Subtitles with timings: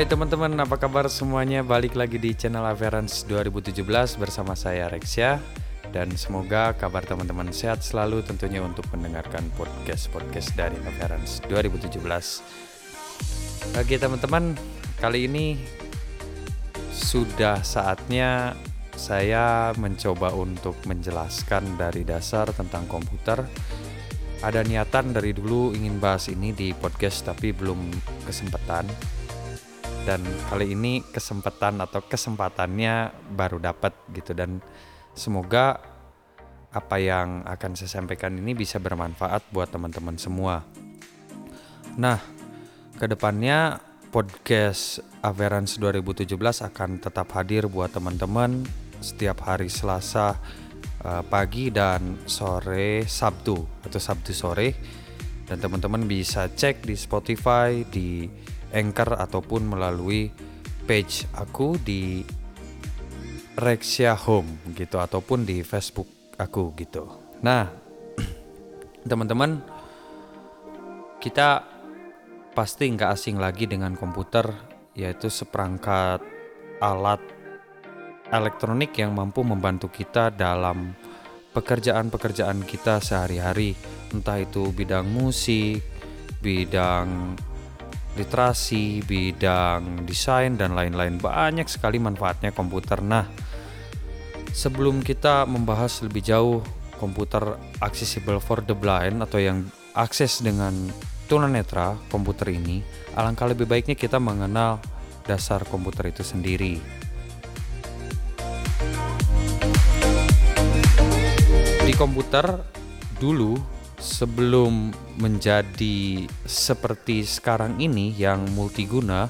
[0.00, 1.60] Hai teman-teman, apa kabar semuanya?
[1.60, 3.84] Balik lagi di channel Averance 2017
[4.16, 5.36] bersama saya Rexia
[5.92, 12.00] dan semoga kabar teman-teman sehat selalu tentunya untuk mendengarkan podcast-podcast dari Averance 2017.
[13.76, 14.56] Oke teman-teman,
[15.04, 15.60] kali ini
[16.96, 18.56] sudah saatnya
[18.96, 23.44] saya mencoba untuk menjelaskan dari dasar tentang komputer.
[24.40, 27.92] Ada niatan dari dulu ingin bahas ini di podcast tapi belum
[28.24, 29.19] kesempatan
[30.08, 34.64] dan kali ini kesempatan atau kesempatannya baru dapat gitu dan
[35.12, 35.80] semoga
[36.70, 40.62] apa yang akan saya sampaikan ini bisa bermanfaat buat teman-teman semua.
[41.98, 42.22] Nah,
[42.94, 43.82] ke depannya
[44.14, 48.62] podcast Averance 2017 akan tetap hadir buat teman-teman
[49.02, 50.38] setiap hari Selasa
[51.02, 54.68] uh, pagi dan sore Sabtu atau Sabtu sore
[55.50, 58.30] dan teman-teman bisa cek di Spotify di
[58.70, 60.30] Anchor ataupun melalui
[60.86, 62.22] page aku di
[63.58, 67.04] Rexia Home gitu ataupun di Facebook aku gitu.
[67.44, 67.68] Nah,
[69.10, 69.60] teman-teman,
[71.20, 71.62] kita
[72.56, 74.48] pasti nggak asing lagi dengan komputer,
[74.96, 76.24] yaitu seperangkat
[76.80, 77.20] alat
[78.32, 80.94] elektronik yang mampu membantu kita dalam
[81.50, 83.74] pekerjaan-pekerjaan kita sehari-hari,
[84.14, 85.82] entah itu bidang musik,
[86.38, 87.34] bidang
[88.18, 91.20] literasi, bidang desain dan lain-lain.
[91.20, 92.98] Banyak sekali manfaatnya komputer.
[93.04, 93.26] Nah,
[94.50, 96.58] sebelum kita membahas lebih jauh
[96.98, 99.64] komputer accessible for the blind atau yang
[99.94, 100.74] akses dengan
[101.30, 102.82] tunanetra komputer ini,
[103.14, 104.82] alangkah lebih baiknya kita mengenal
[105.24, 106.82] dasar komputer itu sendiri.
[111.86, 112.46] Di komputer
[113.18, 113.58] dulu
[114.00, 119.28] sebelum menjadi seperti sekarang ini yang multiguna,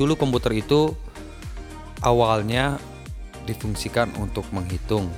[0.00, 0.96] dulu komputer itu
[2.00, 2.80] awalnya
[3.44, 5.12] difungsikan untuk menghitung.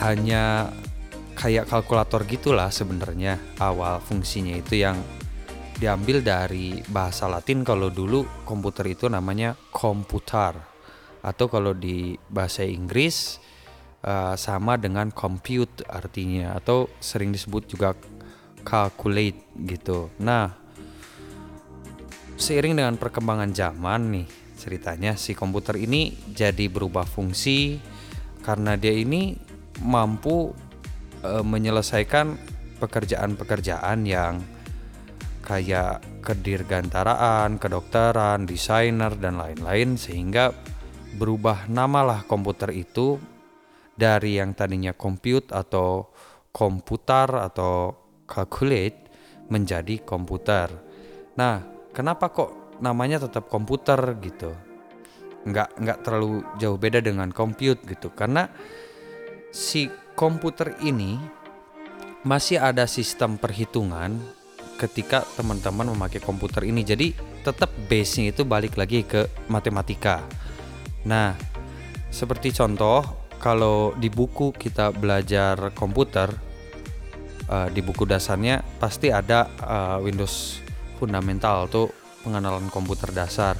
[0.00, 0.70] Hanya
[1.34, 4.96] kayak kalkulator gitulah sebenarnya awal fungsinya itu yang
[5.80, 10.52] diambil dari bahasa Latin kalau dulu komputer itu namanya komputer
[11.24, 13.40] atau kalau di bahasa Inggris
[14.04, 17.96] uh, sama dengan compute artinya atau sering disebut juga
[18.62, 20.12] calculate gitu.
[20.20, 20.52] Nah,
[22.40, 24.28] seiring dengan perkembangan zaman nih
[24.60, 27.80] ceritanya si komputer ini jadi berubah fungsi
[28.44, 29.36] karena dia ini
[29.80, 30.52] mampu
[31.24, 32.36] uh, menyelesaikan
[32.80, 34.40] pekerjaan-pekerjaan yang
[35.44, 40.52] kayak kedirgantaraan, kedokteran, desainer dan lain-lain sehingga
[41.16, 43.20] berubah namalah komputer itu
[43.96, 46.08] dari yang tadinya compute atau
[46.54, 47.92] komputer atau
[48.30, 49.10] calculate
[49.50, 50.70] menjadi komputer.
[51.34, 51.58] Nah,
[51.90, 54.54] kenapa kok namanya tetap komputer gitu?
[55.42, 58.46] Nggak nggak terlalu jauh beda dengan compute gitu, karena
[59.50, 61.18] si komputer ini
[62.22, 64.20] masih ada sistem perhitungan
[64.78, 66.86] ketika teman-teman memakai komputer ini.
[66.86, 70.20] Jadi tetap base-nya itu balik lagi ke matematika.
[71.08, 71.32] Nah,
[72.12, 73.00] seperti contoh
[73.40, 76.28] kalau di buku kita belajar komputer
[77.50, 80.62] uh, di buku dasarnya pasti ada uh, Windows
[81.02, 81.90] fundamental tuh
[82.22, 83.58] pengenalan komputer dasar.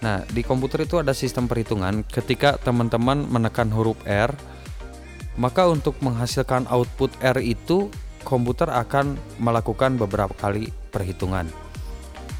[0.00, 4.32] Nah, di komputer itu ada sistem perhitungan ketika teman-teman menekan huruf R,
[5.36, 7.92] maka untuk menghasilkan output R itu
[8.24, 11.46] komputer akan melakukan beberapa kali perhitungan.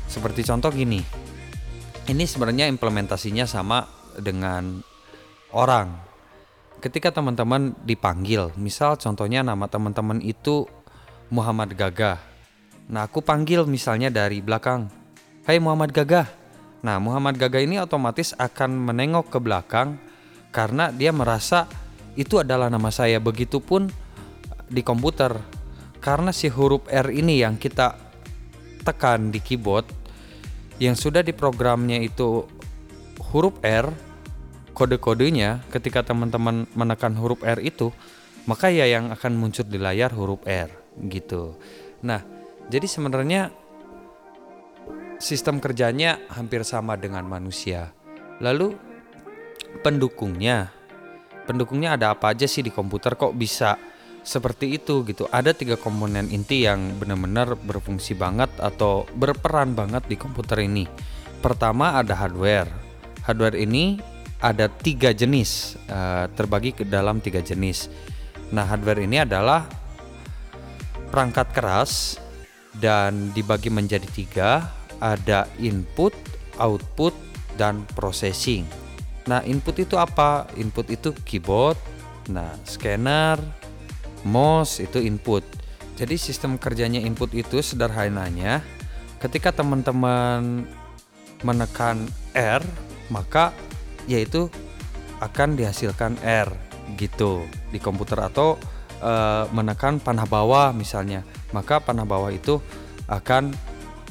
[0.08, 1.04] Seperti contoh gini.
[2.08, 3.86] Ini sebenarnya implementasinya sama
[4.18, 4.82] dengan
[5.52, 6.10] orang
[6.80, 10.66] ketika teman-teman dipanggil, misal contohnya nama teman-teman itu
[11.30, 12.18] Muhammad Gagah.
[12.90, 14.90] Nah, aku panggil misalnya dari belakang,
[15.46, 16.26] "Hai Muhammad Gagah."
[16.82, 19.94] Nah, Muhammad Gagah ini otomatis akan menengok ke belakang
[20.50, 21.70] karena dia merasa
[22.18, 23.22] itu adalah nama saya.
[23.22, 23.86] Begitupun
[24.66, 25.38] di komputer.
[26.02, 27.94] Karena si huruf R ini yang kita
[28.82, 29.84] tekan di keyboard
[30.80, 32.48] yang sudah di programnya itu
[33.30, 33.92] huruf R
[34.72, 37.92] kode-kodenya ketika teman-teman menekan huruf R itu,
[38.48, 41.54] maka ya yang akan muncul di layar huruf R gitu.
[42.02, 42.24] Nah,
[42.70, 43.50] jadi sebenarnya
[45.20, 47.92] sistem kerjanya hampir sama dengan manusia.
[48.40, 48.72] Lalu
[49.84, 50.72] pendukungnya,
[51.44, 53.76] pendukungnya ada apa aja sih di komputer kok bisa
[54.24, 55.28] seperti itu gitu.
[55.28, 60.88] Ada tiga komponen inti yang benar-benar berfungsi banget atau berperan banget di komputer ini.
[61.40, 62.68] Pertama ada hardware.
[63.24, 64.00] Hardware ini
[64.40, 67.92] ada tiga jenis uh, terbagi ke dalam tiga jenis.
[68.52, 69.68] Nah hardware ini adalah
[71.10, 72.16] perangkat keras
[72.78, 74.50] dan dibagi menjadi tiga.
[75.00, 76.12] Ada input,
[76.60, 77.12] output,
[77.58, 78.64] dan processing.
[79.28, 80.48] Nah, input itu apa?
[80.56, 81.76] Input itu keyboard,
[82.32, 83.36] nah scanner,
[84.24, 85.44] mouse itu input.
[86.00, 88.64] Jadi sistem kerjanya input itu sederhananya
[89.20, 90.64] ketika teman-teman
[91.44, 92.64] menekan R,
[93.12, 93.52] maka
[94.08, 94.48] yaitu
[95.20, 96.48] akan dihasilkan R
[96.96, 98.56] gitu di komputer atau
[99.00, 99.12] e,
[99.50, 101.24] menekan panah bawah misalnya,
[101.56, 102.60] maka panah bawah itu
[103.08, 103.50] akan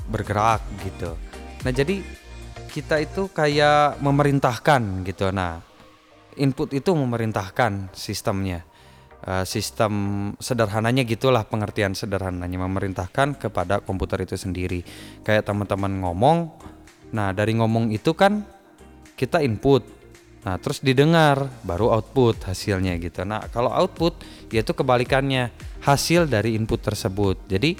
[0.10, 1.14] bergerak gitu.
[1.64, 2.02] Nah, jadi
[2.70, 5.30] kita itu kayak memerintahkan gitu.
[5.34, 5.62] Nah,
[6.38, 8.66] input itu memerintahkan sistemnya.
[9.20, 9.92] Uh, sistem
[10.40, 14.80] sederhananya gitulah pengertian sederhananya memerintahkan kepada komputer itu sendiri.
[15.28, 16.56] Kayak teman-teman ngomong,
[17.12, 18.48] nah dari ngomong itu kan
[19.20, 19.84] kita input,
[20.40, 23.28] nah terus didengar baru output hasilnya gitu.
[23.28, 25.52] Nah kalau output yaitu kebalikannya
[25.84, 27.36] hasil dari input tersebut.
[27.52, 27.76] Jadi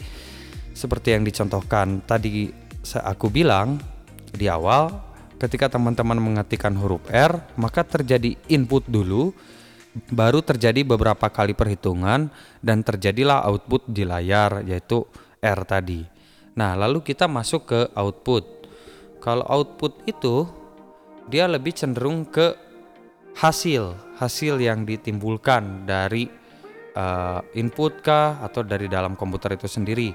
[0.76, 2.52] seperti yang dicontohkan tadi
[3.00, 3.80] aku bilang
[4.36, 4.92] di awal
[5.40, 9.32] ketika teman-teman mengetikkan huruf R maka terjadi input dulu
[10.12, 12.30] baru terjadi beberapa kali perhitungan
[12.62, 15.04] dan terjadilah output di layar yaitu
[15.40, 16.06] R tadi.
[16.60, 18.44] Nah, lalu kita masuk ke output.
[19.24, 20.48] Kalau output itu
[21.30, 22.58] dia lebih cenderung ke
[23.38, 26.28] hasil, hasil yang ditimbulkan dari
[26.98, 30.12] uh, input kah atau dari dalam komputer itu sendiri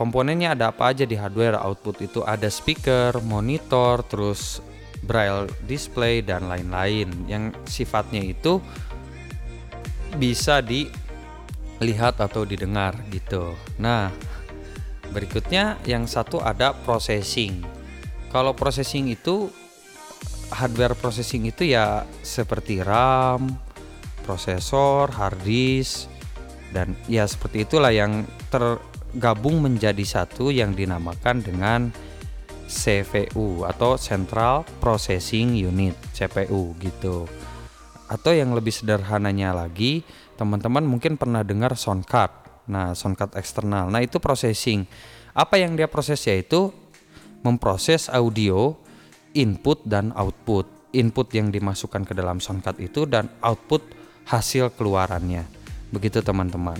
[0.00, 4.64] komponennya ada apa aja di hardware output itu ada speaker, monitor, terus
[5.04, 8.64] braille display dan lain-lain yang sifatnya itu
[10.16, 13.52] bisa dilihat atau didengar gitu.
[13.76, 14.08] Nah,
[15.12, 17.60] berikutnya yang satu ada processing.
[18.32, 19.52] Kalau processing itu
[20.50, 23.54] hardware processing itu ya seperti RAM,
[24.26, 26.10] prosesor, hard disk
[26.70, 28.78] dan ya seperti itulah yang ter
[29.18, 31.90] gabung menjadi satu yang dinamakan dengan
[32.70, 37.26] CPU atau Central Processing Unit CPU gitu.
[38.06, 40.06] Atau yang lebih sederhananya lagi,
[40.38, 42.30] teman-teman mungkin pernah dengar sound card.
[42.70, 43.90] Nah, sound card eksternal.
[43.90, 44.86] Nah, itu processing.
[45.34, 46.70] Apa yang dia proses yaitu
[47.42, 48.78] memproses audio,
[49.34, 50.66] input dan output.
[50.90, 53.82] Input yang dimasukkan ke dalam sound card itu dan output
[54.26, 55.46] hasil keluarannya.
[55.94, 56.78] Begitu teman-teman.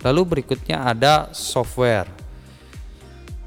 [0.00, 2.08] Lalu berikutnya ada software.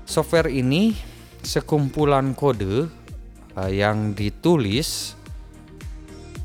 [0.06, 0.94] Software ini
[1.42, 2.90] sekumpulan kode
[3.58, 5.18] uh, yang ditulis.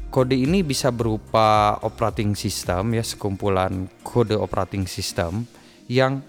[0.08, 5.44] Kode ini bisa berupa operating system ya, sekumpulan kode operating system
[5.84, 6.24] yang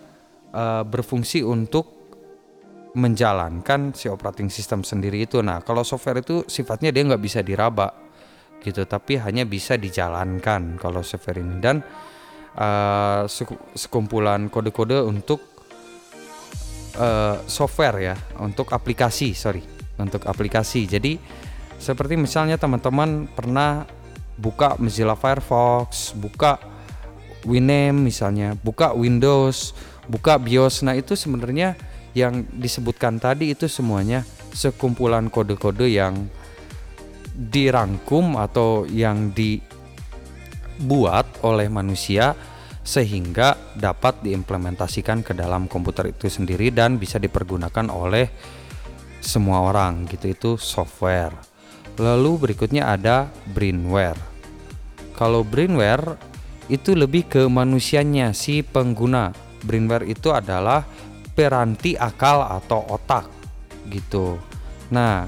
[0.52, 1.99] uh, berfungsi untuk
[2.97, 5.45] menjalankan si operating system sendiri itu.
[5.45, 7.94] Nah, kalau software itu sifatnya dia nggak bisa diraba
[8.59, 11.80] gitu, tapi hanya bisa dijalankan kalau software ini dan
[12.57, 13.24] uh,
[13.77, 15.39] sekumpulan kode-kode untuk
[16.97, 19.62] uh, software ya, untuk aplikasi, sorry,
[20.01, 20.89] untuk aplikasi.
[20.89, 21.15] Jadi
[21.80, 23.88] seperti misalnya teman-teman pernah
[24.35, 26.59] buka Mozilla Firefox, buka
[27.47, 29.71] Winamp misalnya, buka Windows,
[30.12, 30.83] buka BIOS.
[30.83, 31.80] Nah, itu sebenarnya
[32.18, 36.30] yang disebutkan tadi itu semuanya sekumpulan kode-kode yang
[37.37, 39.61] dirangkum atau yang di
[40.80, 42.31] dibuat oleh manusia
[42.87, 48.31] sehingga dapat diimplementasikan ke dalam komputer itu sendiri dan bisa dipergunakan oleh
[49.19, 51.35] semua orang gitu itu software.
[51.99, 54.16] Lalu berikutnya ada brainware.
[55.19, 56.16] Kalau brainware
[56.71, 59.35] itu lebih ke manusianya si pengguna.
[59.59, 60.87] Brainware itu adalah
[61.40, 63.31] peranti akal atau otak
[63.88, 64.36] gitu.
[64.92, 65.24] Nah,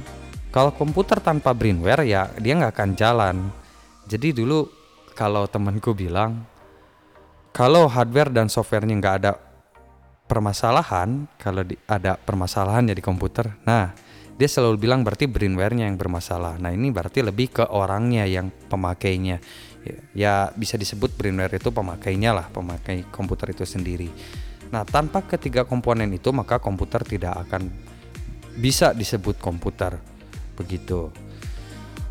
[0.51, 3.35] kalau komputer tanpa brainware ya dia nggak akan jalan.
[4.11, 4.67] Jadi dulu
[5.15, 6.43] kalau temanku bilang
[7.55, 9.31] kalau hardware dan softwarenya nggak ada
[10.27, 13.95] permasalahan, kalau di, ada permasalahannya di komputer, nah
[14.35, 16.59] dia selalu bilang berarti brainware-nya yang bermasalah.
[16.59, 19.39] Nah ini berarti lebih ke orangnya yang pemakainya.
[19.81, 24.11] Ya, ya bisa disebut brainware itu pemakainya lah, pemakai komputer itu sendiri.
[24.71, 27.67] Nah tanpa ketiga komponen itu maka komputer tidak akan
[28.55, 29.99] bisa disebut komputer
[30.55, 31.11] begitu.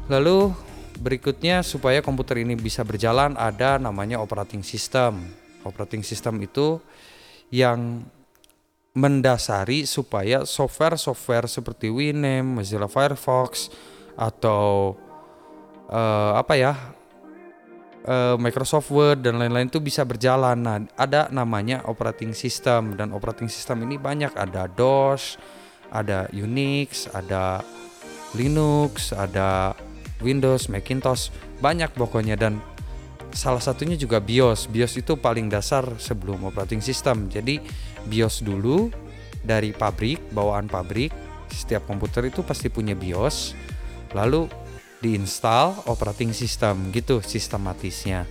[0.08, 0.52] Lalu
[1.00, 5.32] Berikutnya supaya komputer ini bisa berjalan ada namanya operating system.
[5.64, 6.76] Operating system itu
[7.48, 8.04] yang
[8.92, 13.72] mendasari supaya software-software seperti Winamp, Mozilla Firefox
[14.12, 14.92] atau
[15.88, 16.76] uh, apa ya
[18.06, 20.56] uh, Microsoft Word dan lain-lain itu bisa berjalan.
[20.60, 25.36] Nah, ada namanya operating system dan operating system ini banyak ada DOS,
[25.90, 27.64] ada Unix, ada
[28.36, 29.74] Linux, ada
[30.22, 32.60] Windows, Macintosh, banyak pokoknya dan
[33.34, 34.70] salah satunya juga BIOS.
[34.70, 37.26] BIOS itu paling dasar sebelum operating system.
[37.26, 37.58] Jadi
[38.06, 38.92] BIOS dulu
[39.40, 41.10] dari pabrik, bawaan pabrik
[41.50, 43.58] setiap komputer itu pasti punya BIOS
[44.14, 44.46] lalu
[45.00, 48.28] diinstal operating system gitu sistematisnya.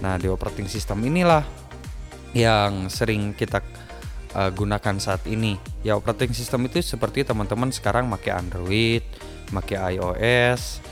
[0.00, 1.42] Nah di operating system inilah
[2.32, 3.62] yang sering kita
[4.34, 5.58] uh, gunakan saat ini.
[5.82, 9.02] Ya operating system itu seperti teman-teman sekarang pakai Android
[9.50, 10.82] pakai iOS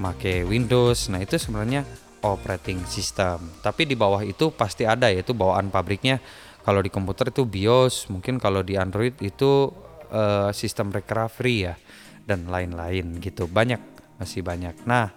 [0.00, 1.12] pakai Windows.
[1.12, 1.86] Nah itu sebenarnya
[2.24, 3.52] operating system.
[3.60, 6.18] Tapi di bawah itu pasti ada yaitu bawaan pabriknya.
[6.62, 9.74] Kalau di komputer itu BIOS mungkin kalau di Android itu
[10.14, 11.74] uh, sistem recovery ya
[12.22, 13.50] dan lain-lain gitu.
[13.50, 15.10] Banyak masih banyak nah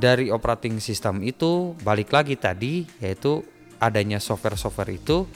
[0.00, 3.44] dari operating system itu balik lagi tadi yaitu
[3.78, 5.28] adanya software-software itu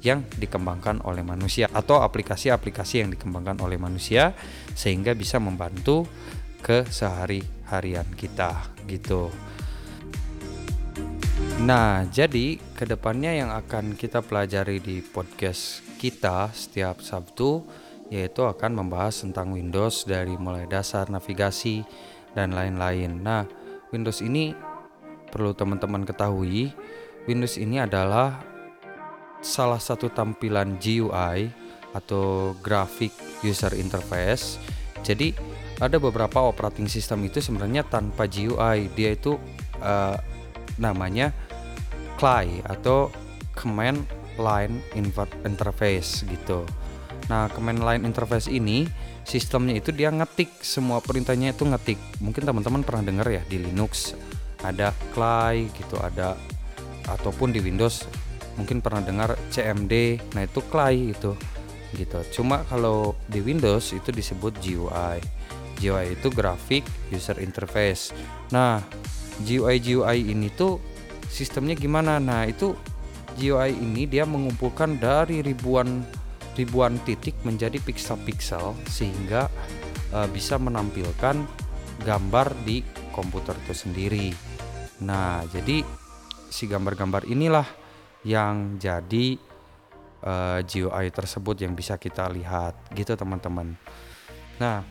[0.00, 4.32] yang dikembangkan oleh manusia atau aplikasi-aplikasi yang dikembangkan oleh manusia
[4.72, 6.08] sehingga bisa membantu
[6.64, 9.28] ke sehari-harian kita gitu.
[11.60, 17.64] Nah, jadi ke depannya yang akan kita pelajari di podcast kita setiap Sabtu
[18.08, 21.84] yaitu akan membahas tentang Windows dari mulai dasar navigasi
[22.34, 23.20] dan lain-lain.
[23.20, 23.46] Nah,
[23.90, 24.54] Windows ini
[25.30, 26.74] perlu teman-teman ketahui,
[27.26, 28.42] Windows ini adalah
[29.40, 31.48] salah satu tampilan GUI
[31.96, 33.10] atau graphic
[33.42, 34.60] user interface.
[35.00, 35.32] Jadi
[35.80, 39.40] ada beberapa operating system itu sebenarnya tanpa GUI, dia itu
[39.80, 40.16] uh,
[40.76, 41.32] namanya
[42.20, 43.08] CLI atau
[43.56, 44.04] Command
[44.36, 44.84] Line
[45.44, 46.68] Interface gitu.
[47.32, 48.84] Nah, Command Line Interface ini
[49.24, 51.98] sistemnya itu dia ngetik semua perintahnya itu ngetik.
[52.20, 54.14] Mungkin teman-teman pernah dengar ya di Linux
[54.60, 56.36] ada CLI gitu, ada
[57.08, 58.04] ataupun di Windows
[58.60, 60.20] mungkin pernah dengar CMD.
[60.36, 61.32] Nah, itu CLI itu
[61.96, 62.18] gitu.
[62.40, 65.18] Cuma kalau di Windows itu disebut GUI.
[65.80, 68.12] GUI itu Graphic User Interface.
[68.52, 68.84] Nah,
[69.42, 70.78] GUI GUI ini tuh
[71.30, 72.74] sistemnya gimana nah itu
[73.38, 76.02] GUI ini dia mengumpulkan dari ribuan
[76.58, 79.46] ribuan titik menjadi pixel-pixel sehingga
[80.14, 81.46] uh, bisa menampilkan
[82.02, 84.26] gambar di komputer itu sendiri.
[85.04, 85.84] Nah, jadi
[86.50, 87.66] si gambar-gambar inilah
[88.26, 89.40] yang jadi
[90.24, 93.76] uh, eh, GUI tersebut yang bisa kita lihat gitu teman-teman.
[94.60, 94.84] Nah,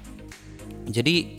[0.90, 1.38] jadi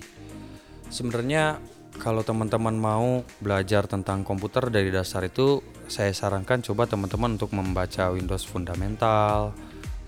[0.87, 1.59] sebenarnya
[1.99, 5.59] kalau teman-teman mau belajar tentang komputer dari dasar itu
[5.91, 9.51] saya sarankan coba teman-teman untuk membaca Windows fundamental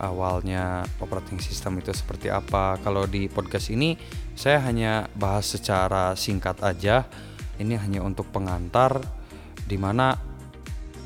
[0.02, 2.76] awalnya operating system itu seperti apa.
[2.82, 3.94] Kalau di podcast ini
[4.34, 7.06] saya hanya bahas secara singkat aja.
[7.62, 8.98] Ini hanya untuk pengantar
[9.62, 10.18] di mana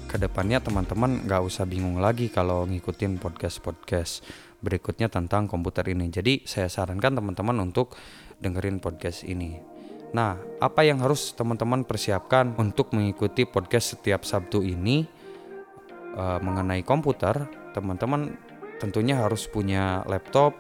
[0.08, 4.24] ke depannya teman-teman nggak usah bingung lagi kalau ngikutin podcast-podcast
[4.64, 6.08] berikutnya tentang komputer ini.
[6.08, 7.92] Jadi saya sarankan teman-teman untuk
[8.40, 9.76] dengerin podcast ini.
[10.16, 15.04] Nah, apa yang harus teman-teman persiapkan untuk mengikuti podcast setiap Sabtu ini?
[16.16, 17.44] Uh, mengenai komputer?
[17.76, 18.45] Teman-teman
[18.78, 20.56] tentunya harus punya laptop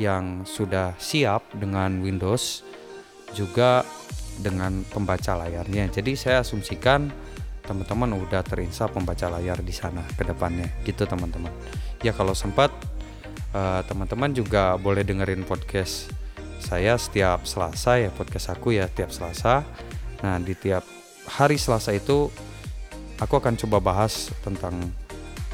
[0.00, 2.64] yang sudah siap dengan Windows
[3.36, 3.84] juga
[4.40, 5.92] dengan pembaca layarnya.
[5.92, 7.12] Jadi saya asumsikan
[7.62, 11.52] teman-teman udah terinstal pembaca layar di sana ke depannya gitu teman-teman.
[12.02, 12.72] Ya kalau sempat
[13.54, 16.10] uh, teman-teman juga boleh dengerin podcast
[16.62, 19.66] saya setiap Selasa ya podcast aku ya tiap Selasa.
[20.22, 20.86] Nah di tiap
[21.26, 22.30] hari Selasa itu
[23.18, 24.90] aku akan coba bahas tentang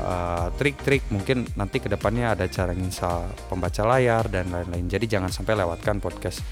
[0.03, 4.87] uh, trik-trik mungkin nanti ke depannya ada cara nginstal pembaca layar dan lain-lain.
[4.87, 6.43] Jadi jangan sampai lewatkan podcast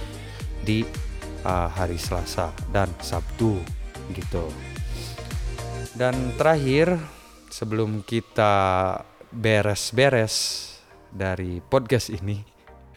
[0.62, 0.82] di
[1.46, 3.58] uh, hari Selasa dan Sabtu
[4.14, 4.46] gitu.
[5.96, 7.00] Dan terakhir
[7.48, 8.54] sebelum kita
[9.32, 10.68] beres-beres
[11.08, 12.44] dari podcast ini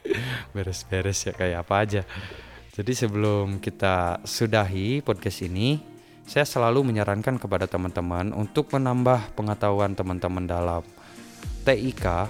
[0.54, 2.02] beres-beres ya kayak apa aja.
[2.80, 5.99] Jadi sebelum kita sudahi podcast ini,
[6.30, 10.86] saya selalu menyarankan kepada teman-teman untuk menambah pengetahuan teman-teman dalam
[11.66, 12.30] TIK.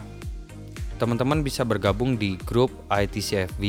[0.96, 3.63] Teman-teman bisa bergabung di grup ITCFB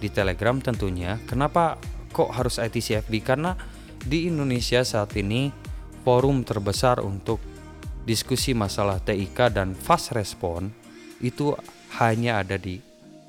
[0.00, 1.20] di Telegram tentunya.
[1.28, 1.76] Kenapa
[2.08, 3.20] kok harus ITCFB?
[3.20, 3.52] Karena
[4.00, 5.52] di Indonesia saat ini
[6.08, 7.36] forum terbesar untuk
[8.08, 10.72] diskusi masalah TIK dan fast respon
[11.20, 11.52] itu
[12.00, 12.80] hanya ada di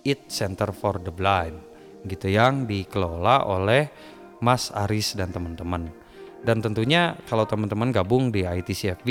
[0.07, 1.59] It Center for the Blind
[2.07, 3.91] gitu yang dikelola oleh
[4.39, 5.91] Mas Aris dan teman-teman.
[6.41, 9.07] Dan tentunya kalau teman-teman gabung di ITCFB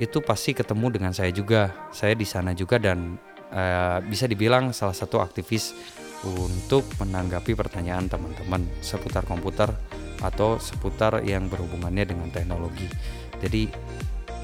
[0.00, 1.90] itu pasti ketemu dengan saya juga.
[1.94, 3.14] Saya di sana juga dan
[3.52, 5.76] uh, bisa dibilang salah satu aktivis
[6.22, 9.70] untuk menanggapi pertanyaan teman-teman seputar komputer
[10.22, 12.86] atau seputar yang berhubungannya dengan teknologi.
[13.42, 13.66] Jadi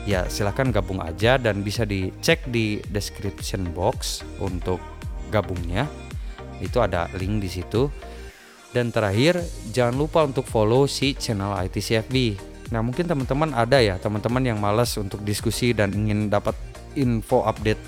[0.04, 4.82] ya silahkan gabung aja dan bisa dicek di description box untuk
[5.30, 5.86] gabungnya.
[6.58, 7.86] Itu ada link di situ.
[8.68, 9.40] Dan terakhir,
[9.72, 12.36] jangan lupa untuk follow si channel ITCFB.
[12.68, 16.52] Nah, mungkin teman-teman ada ya, teman-teman yang malas untuk diskusi dan ingin dapat
[17.00, 17.80] info update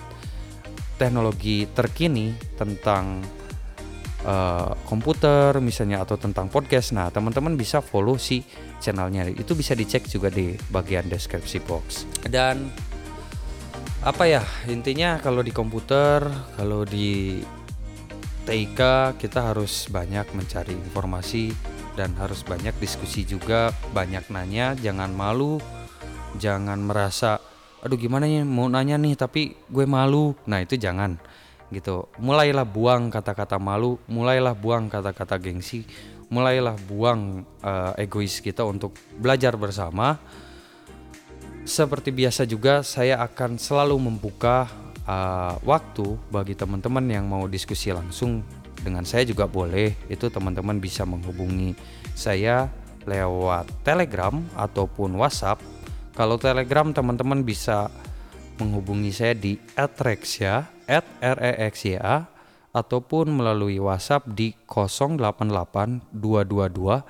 [0.97, 3.21] teknologi terkini tentang
[4.25, 6.97] uh, komputer misalnya atau tentang podcast.
[6.97, 8.45] Nah, teman-teman bisa follow si
[8.81, 9.29] channelnya.
[9.29, 12.09] Itu bisa dicek juga di bagian deskripsi box.
[12.25, 12.73] Dan
[14.01, 16.25] apa ya intinya kalau di komputer,
[16.57, 17.41] kalau di
[18.51, 21.55] TIK kita harus banyak mencari informasi
[21.95, 25.63] dan harus banyak diskusi juga, banyak nanya, jangan malu,
[26.35, 27.39] jangan merasa
[27.79, 30.35] aduh gimana ya mau nanya nih tapi gue malu.
[30.51, 31.15] Nah, itu jangan
[31.71, 32.11] gitu.
[32.19, 35.87] Mulailah buang kata-kata malu, mulailah buang kata-kata gengsi,
[36.27, 40.19] mulailah buang uh, egois kita untuk belajar bersama.
[41.63, 48.47] Seperti biasa juga saya akan selalu membuka uh, waktu bagi teman-teman yang mau diskusi langsung
[48.79, 49.99] dengan saya juga boleh.
[50.07, 51.75] Itu teman-teman bisa menghubungi
[52.15, 52.71] saya
[53.03, 55.59] lewat Telegram ataupun WhatsApp
[56.15, 57.89] kalau Telegram teman-teman bisa
[58.61, 62.29] menghubungi saya di @rexya @rexya
[62.71, 67.01] ataupun melalui WhatsApp di 088222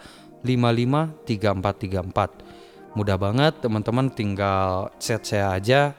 [0.46, 2.94] 553434.
[2.94, 5.90] Mudah banget teman-teman tinggal chat saya aja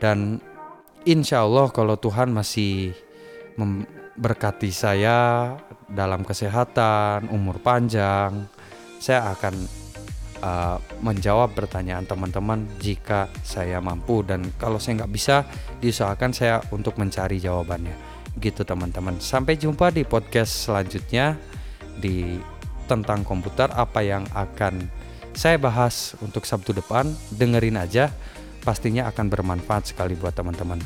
[0.00, 0.40] dan
[1.04, 2.92] insya Allah kalau Tuhan masih
[3.56, 5.54] memberkati saya
[5.90, 8.46] dalam kesehatan, umur panjang,
[9.00, 9.54] saya akan
[10.44, 14.22] uh, menjawab pertanyaan teman-teman jika saya mampu.
[14.22, 15.44] Dan kalau saya nggak bisa
[15.80, 17.96] diusahakan saya untuk mencari jawabannya.
[18.38, 19.18] Gitu teman-teman.
[19.18, 21.36] Sampai jumpa di podcast selanjutnya
[21.98, 22.38] di
[22.86, 23.70] tentang komputer.
[23.74, 24.86] Apa yang akan
[25.34, 28.10] saya bahas untuk Sabtu depan dengerin aja
[28.60, 30.80] pastinya akan bermanfaat sekali buat teman-teman.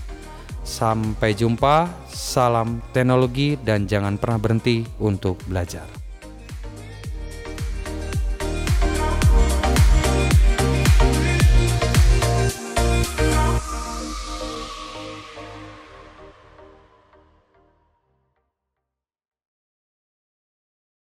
[0.64, 6.03] Sampai jumpa salam teknologi dan jangan pernah berhenti untuk belajar